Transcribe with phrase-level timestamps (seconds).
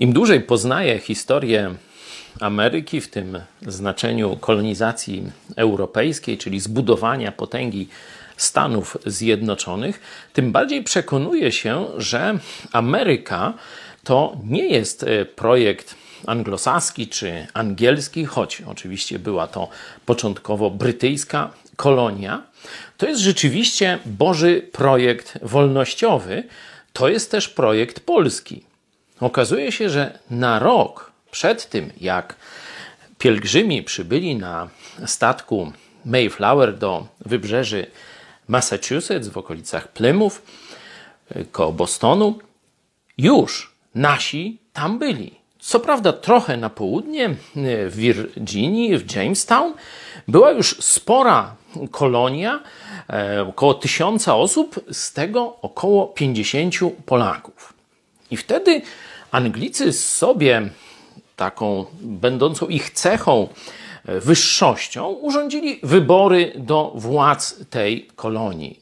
[0.00, 1.74] Im dłużej poznaję historię
[2.40, 5.22] Ameryki w tym znaczeniu kolonizacji
[5.56, 7.88] europejskiej, czyli zbudowania potęgi
[8.36, 10.00] Stanów Zjednoczonych,
[10.32, 12.38] tym bardziej przekonuję się, że
[12.72, 13.54] Ameryka
[14.04, 15.94] to nie jest e, projekt
[16.26, 19.68] anglosaski czy angielski, choć oczywiście była to
[20.06, 22.42] początkowo brytyjska kolonia.
[22.96, 26.44] To jest rzeczywiście Boży projekt wolnościowy,
[26.92, 28.62] to jest też projekt polski.
[29.20, 32.36] Okazuje się, że na rok przed tym, jak
[33.18, 34.68] pielgrzymi przybyli na
[35.06, 35.72] statku
[36.04, 37.86] Mayflower do wybrzeży
[38.48, 40.42] Massachusetts w okolicach Plymouth,
[41.52, 42.38] koło Bostonu,
[43.18, 45.34] już nasi tam byli.
[45.58, 47.36] Co prawda, trochę na południe,
[47.86, 49.74] w Virginii, w Jamestown,
[50.28, 51.54] była już spora
[51.90, 52.60] kolonia,
[53.10, 56.74] e, około tysiąca osób, z tego około 50
[57.06, 57.75] Polaków.
[58.30, 58.82] I wtedy
[59.30, 60.70] Anglicy sobie
[61.36, 63.48] taką będącą ich cechą,
[64.04, 68.80] e, wyższością, urządzili wybory do władz tej kolonii.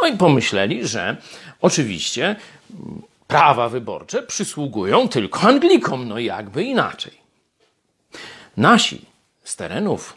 [0.00, 1.16] No i pomyśleli, że
[1.60, 2.36] oczywiście
[3.28, 7.12] prawa wyborcze przysługują tylko Anglikom, no jakby inaczej.
[8.56, 9.04] Nasi
[9.44, 10.16] z terenów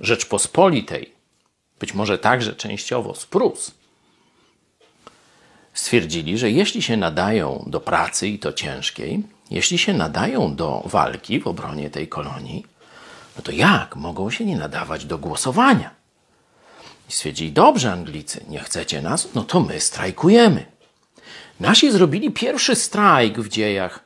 [0.00, 1.12] Rzeczpospolitej,
[1.80, 3.70] być może także częściowo z Prus,
[5.74, 11.40] stwierdzili, że jeśli się nadają do pracy i to ciężkiej, jeśli się nadają do walki
[11.40, 12.66] w obronie tej kolonii,
[13.36, 15.90] no to jak mogą się nie nadawać do głosowania?
[17.08, 20.66] I stwierdzili, dobrze Anglicy, nie chcecie nas, no to my strajkujemy.
[21.60, 24.00] Nasi zrobili pierwszy strajk w dziejach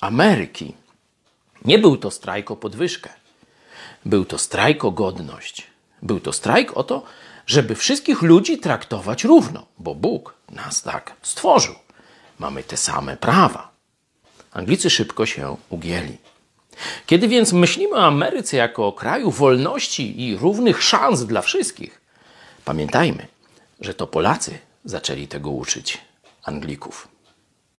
[0.00, 0.74] Ameryki.
[1.64, 3.10] Nie był to strajk o podwyżkę.
[4.04, 5.66] Był to strajk o godność.
[6.02, 7.02] Był to strajk o to,
[7.46, 11.74] żeby wszystkich ludzi traktować równo, bo Bóg nas tak stworzył.
[12.38, 13.70] Mamy te same prawa.
[14.52, 16.18] Anglicy szybko się ugięli.
[17.06, 22.00] Kiedy więc myślimy o Ameryce jako o kraju wolności i równych szans dla wszystkich,
[22.64, 23.26] pamiętajmy,
[23.80, 25.98] że to Polacy zaczęli tego uczyć
[26.44, 27.13] Anglików.